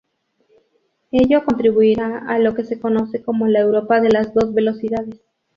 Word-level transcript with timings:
Ello 1.11 1.45
contribuirá 1.45 2.25
a 2.27 2.39
lo 2.39 2.55
que 2.55 2.63
se 2.65 2.79
conoce 2.79 3.21
como 3.21 3.45
la 3.45 3.59
Europa 3.59 4.01
de 4.01 4.09
las 4.09 4.33
dos 4.33 4.51
velocidades. 4.51 5.21